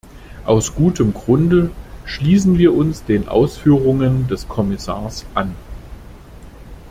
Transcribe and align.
Aus 0.45 0.73
gutem 0.73 1.13
Grunde 1.13 1.69
schließen 2.05 2.57
wir 2.57 2.73
uns 2.73 3.03
den 3.03 3.27
Ausführungen 3.27 4.27
des 4.27 4.47
Kommissars 4.47 5.27
an. 5.35 5.53